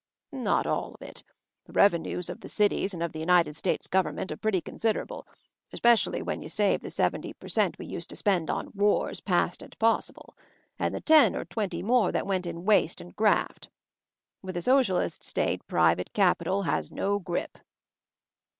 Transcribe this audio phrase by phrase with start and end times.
[0.33, 1.21] "Not all of it.
[1.65, 5.27] The revenues of the cities and of the United States Government are pretty considerable,
[5.71, 8.73] especially when you save the seventy per cent, we used to spend on ..\ MOVING
[8.73, 10.37] THE MOUNTAIN 267, j a <r wars past and possible;
[10.79, 13.69] and the ten or twenty more that went in waste and graft.
[14.41, 17.59] With a Socialist State private Capital has no grip!"